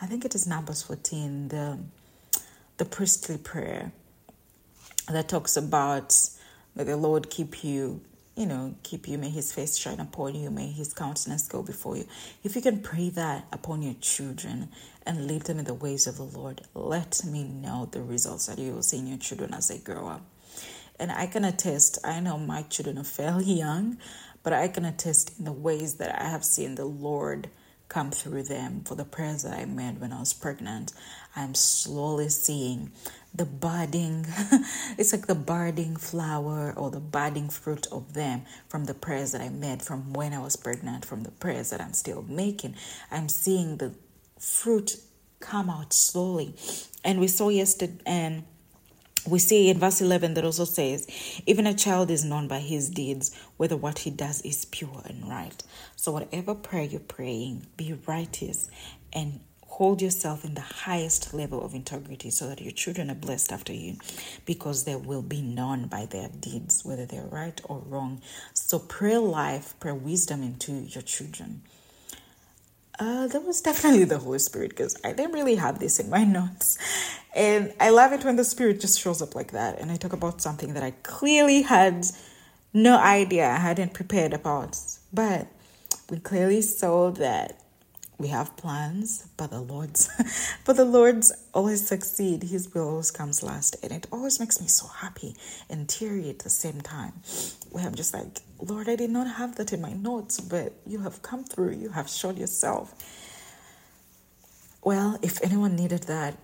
I 0.00 0.06
think 0.06 0.24
it 0.24 0.34
is 0.34 0.46
Numbers 0.46 0.82
14, 0.82 1.48
the, 1.48 1.78
the 2.78 2.84
priestly 2.84 3.38
prayer 3.38 3.92
that 5.08 5.28
talks 5.28 5.56
about 5.56 6.18
may 6.74 6.84
the 6.84 6.96
Lord 6.96 7.30
keep 7.30 7.62
you, 7.62 8.00
you 8.36 8.46
know, 8.46 8.74
keep 8.82 9.06
you, 9.06 9.18
may 9.18 9.30
his 9.30 9.52
face 9.52 9.76
shine 9.76 10.00
upon 10.00 10.34
you, 10.34 10.50
may 10.50 10.66
his 10.66 10.92
countenance 10.92 11.46
go 11.46 11.62
before 11.62 11.96
you. 11.96 12.06
If 12.42 12.56
you 12.56 12.62
can 12.62 12.80
pray 12.80 13.10
that 13.10 13.46
upon 13.52 13.82
your 13.82 13.94
children 14.00 14.68
and 15.06 15.26
lead 15.28 15.42
them 15.42 15.60
in 15.60 15.64
the 15.64 15.74
ways 15.74 16.08
of 16.08 16.16
the 16.16 16.24
Lord, 16.24 16.62
let 16.74 17.24
me 17.24 17.44
know 17.44 17.88
the 17.92 18.02
results 18.02 18.46
that 18.46 18.58
you 18.58 18.72
will 18.72 18.82
see 18.82 18.98
in 18.98 19.06
your 19.06 19.18
children 19.18 19.54
as 19.54 19.68
they 19.68 19.78
grow 19.78 20.08
up. 20.08 20.22
And 20.98 21.12
I 21.12 21.26
can 21.26 21.44
attest, 21.44 21.98
I 22.04 22.20
know 22.20 22.38
my 22.38 22.62
children 22.62 22.98
are 22.98 23.04
fairly 23.04 23.44
young, 23.54 23.98
but 24.42 24.52
I 24.52 24.68
can 24.68 24.84
attest 24.84 25.38
in 25.38 25.44
the 25.44 25.52
ways 25.52 25.94
that 25.94 26.20
I 26.20 26.28
have 26.28 26.44
seen 26.44 26.74
the 26.74 26.84
Lord 26.84 27.48
come 27.88 28.10
through 28.10 28.42
them 28.44 28.82
for 28.84 28.94
the 28.94 29.04
prayers 29.04 29.42
that 29.42 29.52
I 29.52 29.66
made 29.66 30.00
when 30.00 30.12
I 30.12 30.20
was 30.20 30.32
pregnant. 30.32 30.92
I'm 31.36 31.54
slowly 31.54 32.30
seeing 32.30 32.90
the 33.34 33.44
budding, 33.44 34.26
it's 34.98 35.12
like 35.12 35.26
the 35.26 35.34
budding 35.34 35.96
flower 35.96 36.72
or 36.76 36.90
the 36.90 37.00
budding 37.00 37.48
fruit 37.48 37.86
of 37.92 38.14
them 38.14 38.44
from 38.68 38.86
the 38.86 38.94
prayers 38.94 39.32
that 39.32 39.40
I 39.40 39.48
made 39.48 39.82
from 39.82 40.12
when 40.12 40.32
I 40.32 40.38
was 40.38 40.56
pregnant, 40.56 41.04
from 41.04 41.22
the 41.22 41.30
prayers 41.30 41.70
that 41.70 41.80
I'm 41.80 41.92
still 41.92 42.22
making. 42.22 42.76
I'm 43.10 43.28
seeing 43.28 43.76
the 43.76 43.94
fruit 44.38 44.96
come 45.40 45.68
out 45.68 45.92
slowly. 45.92 46.54
And 47.04 47.20
we 47.20 47.28
saw 47.28 47.48
yesterday, 47.48 47.98
and 48.06 48.44
we 49.26 49.38
see 49.38 49.68
in 49.68 49.78
verse 49.78 50.00
11 50.00 50.34
that 50.34 50.44
also 50.44 50.64
says, 50.64 51.06
even 51.46 51.66
a 51.66 51.74
child 51.74 52.10
is 52.10 52.24
known 52.24 52.48
by 52.48 52.58
his 52.58 52.90
deeds, 52.90 53.34
whether 53.56 53.76
what 53.76 54.00
he 54.00 54.10
does 54.10 54.40
is 54.42 54.64
pure 54.64 55.02
and 55.04 55.28
right. 55.28 55.62
So, 55.96 56.12
whatever 56.12 56.54
prayer 56.54 56.82
you're 56.82 57.00
praying, 57.00 57.66
be 57.76 57.96
righteous 58.06 58.68
and 59.12 59.40
hold 59.66 60.02
yourself 60.02 60.44
in 60.44 60.54
the 60.54 60.60
highest 60.60 61.32
level 61.32 61.64
of 61.64 61.74
integrity 61.74 62.30
so 62.30 62.46
that 62.48 62.60
your 62.60 62.72
children 62.72 63.10
are 63.10 63.14
blessed 63.14 63.52
after 63.52 63.72
you 63.72 63.96
because 64.44 64.84
they 64.84 64.96
will 64.96 65.22
be 65.22 65.40
known 65.40 65.86
by 65.86 66.04
their 66.06 66.28
deeds, 66.28 66.84
whether 66.84 67.06
they're 67.06 67.22
right 67.22 67.60
or 67.64 67.78
wrong. 67.78 68.20
So, 68.54 68.78
pray 68.78 69.18
life, 69.18 69.74
pray 69.78 69.92
wisdom 69.92 70.42
into 70.42 70.72
your 70.72 71.02
children. 71.02 71.62
Uh, 72.98 73.26
that 73.28 73.44
was 73.44 73.60
definitely 73.60 74.04
the 74.04 74.18
Holy 74.18 74.38
Spirit 74.38 74.70
because 74.70 75.00
I 75.04 75.12
didn't 75.12 75.32
really 75.32 75.54
have 75.54 75.78
this 75.78 75.98
in 75.98 76.10
my 76.10 76.24
notes. 76.38 76.78
And 77.34 77.72
I 77.80 77.90
love 77.90 78.12
it 78.12 78.24
when 78.24 78.36
the 78.36 78.44
Spirit 78.44 78.80
just 78.80 79.00
shows 79.00 79.22
up 79.22 79.34
like 79.34 79.52
that. 79.52 79.78
And 79.78 79.90
I 79.90 79.96
talk 79.96 80.12
about 80.12 80.42
something 80.42 80.74
that 80.74 80.82
I 80.82 80.90
clearly 81.02 81.62
had 81.62 82.06
no 82.74 82.98
idea, 82.98 83.48
I 83.48 83.56
hadn't 83.56 83.94
prepared 83.94 84.32
about. 84.32 84.78
But 85.12 85.46
we 86.10 86.18
clearly 86.18 86.62
saw 86.62 87.10
that 87.12 87.58
we 88.18 88.28
have 88.28 88.56
plans, 88.56 89.26
but 89.36 89.50
the 89.50 89.60
Lord's 89.60 90.08
but 90.64 90.76
the 90.76 90.84
Lord's 90.84 91.32
always 91.54 91.86
succeed. 91.86 92.42
His 92.44 92.72
will 92.72 92.88
always 92.88 93.10
comes 93.10 93.42
last. 93.42 93.76
And 93.82 93.92
it 93.92 94.06
always 94.12 94.38
makes 94.38 94.60
me 94.60 94.68
so 94.68 94.86
happy 94.86 95.34
and 95.68 95.88
teary 95.88 96.30
at 96.30 96.40
the 96.40 96.50
same 96.50 96.80
time. 96.82 97.12
Where 97.70 97.86
I'm 97.86 97.94
just 97.94 98.14
like, 98.14 98.40
Lord, 98.60 98.88
I 98.88 98.96
did 98.96 99.10
not 99.10 99.26
have 99.26 99.56
that 99.56 99.72
in 99.72 99.80
my 99.80 99.92
notes, 99.94 100.40
but 100.40 100.72
you 100.86 101.00
have 101.00 101.22
come 101.22 101.44
through. 101.44 101.72
You 101.72 101.90
have 101.90 102.08
showed 102.08 102.38
yourself. 102.38 102.94
Well, 104.84 105.18
if 105.22 105.42
anyone 105.42 105.76
needed 105.76 106.04
that, 106.04 106.36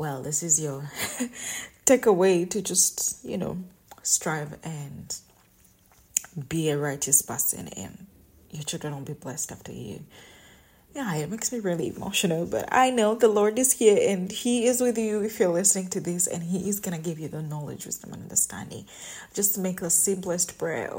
well, 0.00 0.22
this 0.22 0.42
is 0.42 0.60
your 0.60 0.90
takeaway 1.86 2.48
to 2.48 2.62
just, 2.62 3.22
you 3.24 3.36
know, 3.36 3.58
strive 4.02 4.58
and 4.64 5.16
be 6.48 6.70
a 6.70 6.78
righteous 6.78 7.20
person 7.20 7.68
and 7.76 8.06
your 8.50 8.62
children 8.62 8.94
will 8.94 9.02
be 9.02 9.12
blessed 9.12 9.52
after 9.52 9.72
you 9.72 10.00
yeah, 10.94 11.14
it 11.14 11.30
makes 11.30 11.52
me 11.52 11.60
really 11.60 11.88
emotional, 11.94 12.46
but 12.46 12.68
I 12.72 12.90
know 12.90 13.14
the 13.14 13.28
Lord 13.28 13.58
is 13.58 13.74
here 13.74 13.98
and 14.10 14.30
He 14.30 14.66
is 14.66 14.80
with 14.80 14.98
you 14.98 15.20
if 15.20 15.38
you're 15.38 15.52
listening 15.52 15.88
to 15.90 16.00
this, 16.00 16.26
and 16.26 16.42
He 16.42 16.68
is 16.68 16.80
going 16.80 16.96
to 16.96 17.02
give 17.02 17.18
you 17.18 17.28
the 17.28 17.42
knowledge, 17.42 17.86
wisdom, 17.86 18.12
and 18.12 18.22
understanding. 18.22 18.86
Just 19.32 19.56
make 19.56 19.80
the 19.80 19.90
simplest 19.90 20.58
prayer. 20.58 20.92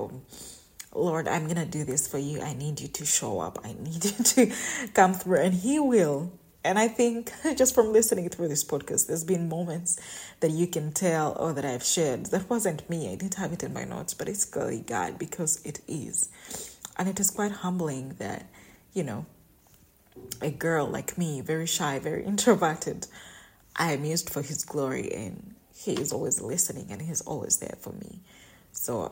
Lord, 0.93 1.27
I'm 1.27 1.43
going 1.43 1.57
to 1.57 1.65
do 1.65 1.83
this 1.83 2.07
for 2.07 2.17
you. 2.17 2.41
I 2.41 2.53
need 2.53 2.79
you 2.79 2.87
to 2.87 3.05
show 3.05 3.39
up. 3.39 3.59
I 3.65 3.73
need 3.73 4.05
you 4.05 4.11
to 4.11 4.53
come 4.93 5.13
through, 5.13 5.39
and 5.39 5.53
He 5.53 5.77
will. 5.79 6.31
And 6.63 6.77
I 6.77 6.87
think 6.87 7.31
just 7.57 7.73
from 7.73 7.91
listening 7.91 8.29
through 8.29 8.47
this 8.47 8.63
podcast, 8.63 9.07
there's 9.07 9.23
been 9.23 9.49
moments 9.49 9.99
that 10.39 10.51
you 10.51 10.67
can 10.67 10.91
tell, 10.91 11.35
or 11.39 11.53
that 11.53 11.65
I've 11.65 11.83
shared. 11.83 12.27
That 12.27 12.49
wasn't 12.49 12.89
me. 12.89 13.11
I 13.11 13.15
didn't 13.15 13.35
have 13.35 13.53
it 13.53 13.63
in 13.63 13.73
my 13.73 13.83
notes, 13.83 14.13
but 14.13 14.29
it's 14.29 14.45
clearly 14.45 14.79
God 14.79 15.17
because 15.17 15.63
it 15.65 15.81
is. 15.87 16.29
And 16.97 17.09
it 17.09 17.19
is 17.19 17.31
quite 17.31 17.51
humbling 17.51 18.15
that, 18.19 18.45
you 18.93 19.03
know, 19.03 19.25
a 20.41 20.51
girl 20.51 20.87
like 20.87 21.17
me, 21.17 21.41
very 21.41 21.67
shy, 21.67 21.99
very 21.99 22.23
introverted, 22.25 23.07
I 23.75 23.93
am 23.93 24.03
used 24.03 24.29
for 24.29 24.41
his 24.41 24.63
glory 24.63 25.11
and 25.13 25.55
he 25.75 25.93
is 25.93 26.11
always 26.11 26.41
listening 26.41 26.87
and 26.89 27.01
he's 27.01 27.21
always 27.21 27.57
there 27.57 27.75
for 27.79 27.93
me. 27.93 28.19
So 28.73 29.09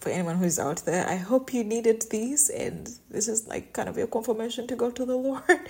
for 0.00 0.10
anyone 0.10 0.36
who's 0.36 0.58
out 0.58 0.84
there, 0.84 1.06
I 1.06 1.16
hope 1.16 1.52
you 1.52 1.64
needed 1.64 2.04
these 2.10 2.48
and 2.50 2.88
this 3.10 3.28
is 3.28 3.46
like 3.48 3.72
kind 3.72 3.88
of 3.88 3.98
your 3.98 4.06
confirmation 4.06 4.66
to 4.68 4.76
go 4.76 4.90
to 4.90 5.04
the 5.04 5.16
Lord. 5.28 5.68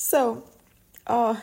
So 0.00 0.44
uh 1.06 1.36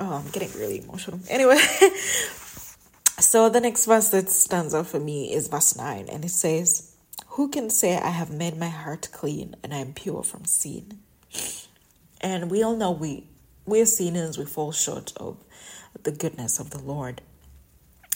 oh 0.00 0.14
I'm 0.14 0.30
getting 0.30 0.50
really 0.58 0.82
emotional. 0.82 1.20
Anyway, 1.28 1.56
so 3.18 3.50
the 3.50 3.60
next 3.60 3.84
verse 3.84 4.08
that 4.08 4.30
stands 4.30 4.74
out 4.74 4.86
for 4.86 4.98
me 4.98 5.34
is 5.34 5.48
verse 5.48 5.76
9 5.76 6.08
and 6.08 6.24
it 6.24 6.30
says 6.30 6.96
who 7.34 7.48
can 7.48 7.68
say, 7.68 7.96
I 7.96 8.08
have 8.08 8.30
made 8.32 8.56
my 8.56 8.70
heart 8.70 9.08
clean 9.12 9.54
and 9.62 9.74
I 9.74 9.78
am 9.78 9.92
pure 9.92 10.22
from 10.22 10.46
sin? 10.46 10.98
And 12.22 12.50
we 12.50 12.62
all 12.62 12.74
know 12.74 12.90
we, 12.90 13.28
we're 13.66 13.86
sinners, 13.86 14.38
we 14.38 14.46
fall 14.46 14.72
short 14.72 15.12
of 15.16 15.36
the 16.02 16.12
goodness 16.12 16.58
of 16.58 16.70
the 16.70 16.78
Lord. 16.78 17.20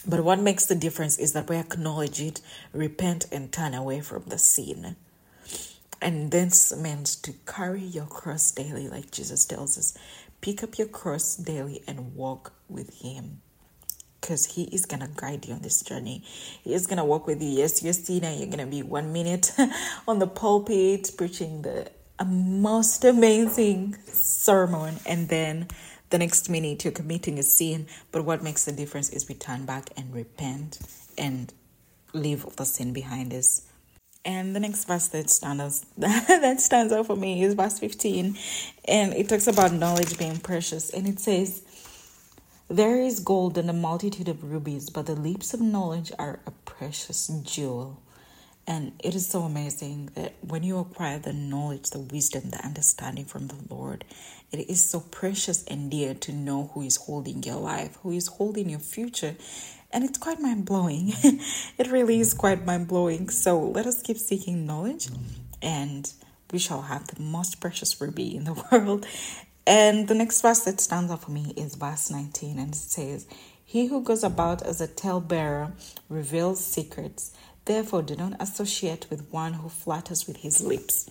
But 0.05 0.23
what 0.23 0.39
makes 0.39 0.65
the 0.65 0.75
difference 0.75 1.17
is 1.17 1.33
that 1.33 1.47
we 1.47 1.57
acknowledge 1.57 2.19
it, 2.19 2.41
repent, 2.73 3.25
and 3.31 3.51
turn 3.51 3.73
away 3.73 4.01
from 4.01 4.23
the 4.25 4.37
sin. 4.37 4.95
And 6.01 6.31
this 6.31 6.75
means 6.75 7.15
to 7.17 7.33
carry 7.45 7.81
your 7.81 8.05
cross 8.05 8.51
daily, 8.51 8.87
like 8.87 9.11
Jesus 9.11 9.45
tells 9.45 9.77
us. 9.77 9.97
Pick 10.41 10.63
up 10.63 10.77
your 10.77 10.87
cross 10.87 11.35
daily 11.35 11.81
and 11.87 12.15
walk 12.15 12.53
with 12.69 13.01
Him 13.01 13.41
because 14.19 14.45
He 14.45 14.63
is 14.65 14.85
going 14.85 15.01
to 15.01 15.09
guide 15.15 15.45
you 15.45 15.53
on 15.53 15.61
this 15.61 15.81
journey. 15.81 16.23
He 16.63 16.73
is 16.73 16.87
going 16.87 16.97
to 16.97 17.05
walk 17.05 17.27
with 17.27 17.41
you. 17.41 17.49
Yes, 17.49 17.81
you're 17.83 17.93
sinner. 17.93 18.29
You're 18.29 18.47
going 18.47 18.59
to 18.59 18.65
be 18.65 18.83
one 18.83 19.13
minute 19.13 19.51
on 20.07 20.19
the 20.19 20.27
pulpit 20.27 21.11
preaching 21.17 21.61
the 21.61 21.89
most 22.23 23.03
amazing 23.03 23.97
sermon, 24.05 24.95
and 25.05 25.27
then 25.27 25.67
the 26.11 26.17
next 26.17 26.49
minute 26.49 26.85
you're 26.85 26.93
committing 26.93 27.39
a 27.39 27.43
sin. 27.43 27.87
But 28.11 28.23
what 28.23 28.43
makes 28.43 28.65
the 28.65 28.71
difference 28.71 29.09
is 29.09 29.27
we 29.27 29.35
turn 29.35 29.65
back 29.65 29.89
and 29.97 30.13
repent 30.13 30.79
and 31.17 31.51
leave 32.13 32.45
the 32.55 32.65
sin 32.65 32.93
behind 32.93 33.33
us. 33.33 33.63
And 34.25 34.55
the 34.55 34.59
next 34.59 34.85
verse 34.85 35.07
that 35.09 35.29
stands 35.29 35.85
that 35.97 36.59
stands 36.59 36.91
out 36.91 37.05
for 37.05 37.15
me 37.15 37.43
is 37.43 37.53
verse 37.53 37.77
15. 37.79 38.37
And 38.85 39.13
it 39.13 39.29
talks 39.29 39.47
about 39.47 39.71
knowledge 39.71 40.17
being 40.17 40.37
precious. 40.37 40.89
And 40.89 41.07
it 41.07 41.19
says, 41.19 41.61
There 42.67 42.99
is 42.99 43.19
gold 43.19 43.57
and 43.57 43.69
a 43.69 43.73
multitude 43.73 44.27
of 44.27 44.43
rubies, 44.43 44.89
but 44.89 45.05
the 45.05 45.15
lips 45.15 45.53
of 45.53 45.61
knowledge 45.61 46.11
are 46.17 46.39
a 46.47 46.51
precious 46.65 47.27
jewel. 47.43 48.01
And 48.67 48.93
it 49.03 49.13
is 49.13 49.27
so 49.27 49.43
amazing 49.43 50.09
that 50.15 50.33
when 50.41 50.63
you 50.63 50.79
acquire 50.79 51.19
the 51.19 51.33
knowledge, 51.33 51.91
the 51.91 51.99
wisdom, 51.99 52.49
the 52.49 52.65
understanding 52.65 53.25
from 53.25 53.47
the 53.47 53.57
Lord, 53.69 54.05
it 54.51 54.67
is 54.69 54.83
so 54.83 55.01
precious 55.01 55.63
and 55.65 55.91
dear 55.91 56.15
to 56.15 56.31
know 56.31 56.71
who 56.73 56.81
is 56.81 56.95
holding 56.95 57.43
your 57.43 57.57
life, 57.57 57.97
who 58.01 58.11
is 58.11 58.27
holding 58.27 58.69
your 58.69 58.79
future. 58.79 59.35
And 59.95 60.03
it's 60.03 60.17
quite 60.17 60.41
mind 60.41 60.65
blowing. 60.65 61.13
it 61.23 61.89
really 61.89 62.19
is 62.19 62.33
quite 62.33 62.65
mind 62.65 62.89
blowing. 62.89 63.29
So 63.29 63.57
let 63.57 63.87
us 63.87 64.01
keep 64.01 64.17
seeking 64.17 64.65
knowledge, 64.65 65.07
and 65.61 66.11
we 66.51 66.59
shall 66.59 66.81
have 66.81 67.07
the 67.07 67.21
most 67.21 67.61
precious 67.61 68.01
ruby 68.01 68.35
in 68.35 68.43
the 68.43 68.53
world. 68.71 69.05
And 69.65 70.09
the 70.09 70.13
next 70.13 70.41
verse 70.41 70.65
that 70.65 70.81
stands 70.81 71.09
out 71.13 71.23
for 71.23 71.31
me 71.31 71.53
is 71.55 71.75
verse 71.75 72.11
19, 72.11 72.59
and 72.59 72.73
it 72.73 72.75
says, 72.75 73.25
He 73.63 73.85
who 73.85 74.03
goes 74.03 74.21
about 74.21 74.61
as 74.63 74.81
a 74.81 74.87
talebearer 74.87 75.71
reveals 76.09 76.63
secrets 76.63 77.31
Therefore, 77.63 78.03
do 78.03 78.17
not 78.17 78.33
associate 78.41 79.07
with 79.09 79.31
one 79.31 79.53
who 79.53 79.69
flatters 79.69 80.27
with 80.27 80.37
his 80.37 80.61
lips. 80.61 81.09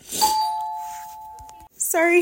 Sorry, 1.77 2.21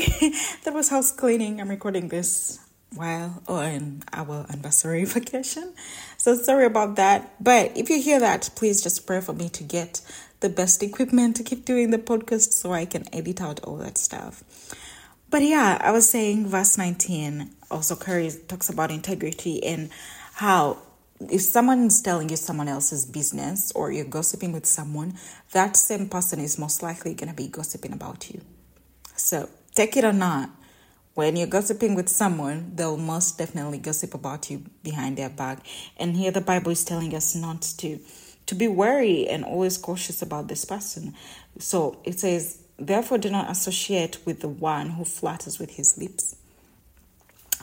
that 0.63 0.73
was 0.73 0.89
house 0.89 1.11
cleaning. 1.11 1.59
I'm 1.59 1.69
recording 1.69 2.07
this 2.07 2.59
while 2.95 3.41
on 3.47 4.03
our 4.11 4.45
anniversary 4.49 5.05
vacation. 5.05 5.73
So 6.17 6.35
sorry 6.35 6.65
about 6.65 6.95
that. 6.95 7.35
But 7.43 7.77
if 7.77 7.89
you 7.89 8.01
hear 8.01 8.19
that, 8.19 8.49
please 8.55 8.81
just 8.81 9.05
pray 9.07 9.21
for 9.21 9.33
me 9.33 9.49
to 9.49 9.63
get 9.63 10.01
the 10.39 10.49
best 10.49 10.83
equipment 10.83 11.35
to 11.37 11.43
keep 11.43 11.65
doing 11.65 11.91
the 11.91 11.97
podcast 11.97 12.51
so 12.53 12.73
I 12.73 12.85
can 12.85 13.05
edit 13.13 13.41
out 13.41 13.61
all 13.63 13.77
that 13.77 13.97
stuff. 13.97 14.43
But 15.29 15.41
yeah, 15.41 15.79
I 15.81 15.91
was 15.91 16.07
saying 16.09 16.47
verse 16.47 16.77
19 16.77 17.49
also 17.71 17.95
carries 17.95 18.39
talks 18.43 18.69
about 18.69 18.91
integrity 18.91 19.63
and 19.63 19.89
how 20.33 20.77
if 21.29 21.41
someone's 21.41 22.01
telling 22.01 22.29
you 22.29 22.35
someone 22.35 22.67
else's 22.67 23.05
business 23.05 23.71
or 23.73 23.91
you're 23.91 24.05
gossiping 24.05 24.51
with 24.51 24.65
someone, 24.65 25.13
that 25.51 25.77
same 25.77 26.09
person 26.09 26.39
is 26.39 26.59
most 26.59 26.83
likely 26.83 27.13
going 27.13 27.29
to 27.29 27.35
be 27.35 27.47
gossiping 27.47 27.93
about 27.93 28.29
you. 28.29 28.41
So, 29.15 29.49
take 29.75 29.95
it 29.95 30.03
or 30.03 30.13
not, 30.13 30.49
when 31.13 31.35
you're 31.35 31.47
gossiping 31.47 31.95
with 31.95 32.09
someone, 32.09 32.71
they'll 32.75 32.97
most 32.97 33.37
definitely 33.37 33.77
gossip 33.77 34.13
about 34.13 34.49
you 34.49 34.63
behind 34.83 35.17
their 35.17 35.29
back. 35.29 35.59
And 35.97 36.15
here 36.15 36.31
the 36.31 36.41
Bible 36.41 36.71
is 36.71 36.83
telling 36.83 37.13
us 37.15 37.35
not 37.35 37.61
to 37.77 37.99
to 38.45 38.55
be 38.55 38.67
wary 38.67 39.25
and 39.25 39.45
always 39.45 39.77
cautious 39.77 40.21
about 40.21 40.49
this 40.49 40.65
person. 40.65 41.13
So 41.59 42.01
it 42.03 42.19
says, 42.19 42.61
therefore 42.77 43.17
do 43.17 43.29
not 43.29 43.49
associate 43.49 44.17
with 44.25 44.41
the 44.41 44.49
one 44.49 44.89
who 44.89 45.05
flatters 45.05 45.59
with 45.59 45.71
his 45.77 45.97
lips 45.97 46.35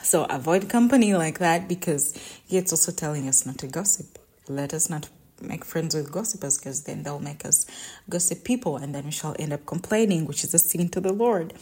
so 0.03 0.25
avoid 0.25 0.69
company 0.69 1.15
like 1.15 1.39
that 1.39 1.69
because 1.69 2.15
it's 2.49 2.73
also 2.73 2.93
telling 2.93 3.29
us 3.29 3.47
not 3.47 3.59
to 3.59 3.67
gossip. 3.67 4.19
Let 4.49 4.73
us 4.73 4.89
not 4.89 5.09
make 5.41 5.65
friends 5.65 5.95
with 5.95 6.13
gossipers 6.13 6.59
because 6.59 6.83
then 6.83 7.03
they'll 7.03 7.21
make 7.21 7.45
us 7.45 7.67
gossip 8.09 8.45
people 8.45 8.77
and 8.77 8.95
then 8.95 9.05
we 9.05 9.11
shall 9.11 9.37
end 9.39 9.53
up 9.53 9.67
complaining, 9.67 10.27
which 10.27 10.45
is 10.45 10.55
a 10.55 10.59
sin 10.59 10.89
to 10.91 11.01
the 11.01 11.13
Lord. 11.13 11.55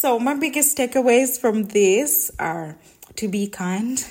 So, 0.00 0.18
my 0.18 0.32
biggest 0.32 0.78
takeaways 0.78 1.38
from 1.38 1.64
this 1.64 2.30
are 2.38 2.78
to 3.16 3.28
be 3.28 3.48
kind 3.48 4.02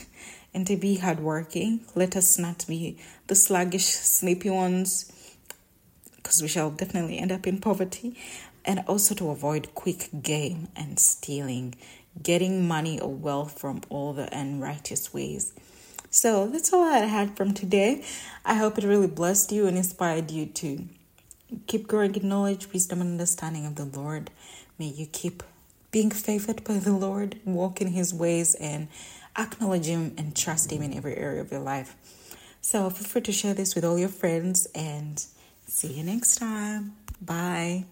and 0.53 0.67
to 0.67 0.77
be 0.77 0.97
hardworking. 0.97 1.79
Let 1.95 2.15
us 2.15 2.37
not 2.37 2.63
be 2.67 2.99
the 3.25 3.33
sluggish, 3.33 3.87
sleepy 3.87 4.51
ones 4.51 5.11
because 6.15 6.43
we 6.43 6.47
shall 6.47 6.69
definitely 6.69 7.17
end 7.17 7.31
up 7.31 7.47
in 7.47 7.59
poverty. 7.59 8.15
And 8.63 8.83
also 8.87 9.15
to 9.15 9.31
avoid 9.31 9.73
quick 9.73 10.09
game 10.21 10.67
and 10.75 10.99
stealing 10.99 11.73
getting 12.21 12.67
money 12.67 12.99
or 12.99 13.11
wealth 13.11 13.59
from 13.59 13.81
all 13.89 14.13
the 14.13 14.29
unrighteous 14.31 15.11
ways. 15.11 15.55
So 16.11 16.45
that's 16.45 16.71
all 16.71 16.83
I 16.83 16.99
had 16.99 17.35
from 17.35 17.55
today. 17.55 18.05
I 18.45 18.53
hope 18.53 18.77
it 18.77 18.83
really 18.83 19.07
blessed 19.07 19.51
you 19.51 19.65
and 19.65 19.75
inspired 19.75 20.29
you 20.29 20.45
to 20.45 20.85
keep 21.65 21.87
growing 21.87 22.13
in 22.13 22.29
knowledge, 22.29 22.71
wisdom, 22.71 23.01
and 23.01 23.13
understanding 23.13 23.65
of 23.65 23.73
the 23.73 23.85
Lord. 23.85 24.29
May 24.77 24.89
you 24.89 25.07
keep 25.07 25.41
being 25.91 26.11
favored 26.11 26.63
by 26.63 26.77
the 26.79 26.93
Lord, 26.93 27.39
walk 27.45 27.81
in 27.81 27.89
His 27.89 28.13
ways, 28.13 28.55
and 28.55 28.87
acknowledge 29.37 29.85
Him 29.85 30.13
and 30.17 30.35
trust 30.35 30.71
Him 30.71 30.81
in 30.81 30.93
every 30.93 31.15
area 31.15 31.41
of 31.41 31.51
your 31.51 31.61
life. 31.61 31.95
So 32.61 32.89
feel 32.89 33.07
free 33.07 33.21
to 33.21 33.31
share 33.31 33.53
this 33.53 33.75
with 33.75 33.85
all 33.85 33.97
your 33.97 34.09
friends 34.09 34.67
and 34.75 35.23
see 35.65 35.93
you 35.93 36.03
next 36.03 36.37
time. 36.37 36.95
Bye. 37.21 37.85